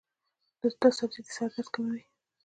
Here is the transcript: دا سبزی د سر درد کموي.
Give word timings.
دا 0.81 0.89
سبزی 0.99 1.21
د 1.25 1.27
سر 1.35 1.49
درد 1.55 1.67
کموي. 1.73 2.03